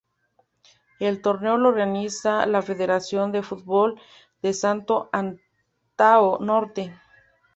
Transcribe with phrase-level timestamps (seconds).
[0.99, 4.01] El torneo lo organiza la federación de fútbol
[4.41, 6.91] de Santo Antão Norte.